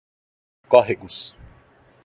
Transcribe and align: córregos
córregos 0.67 1.37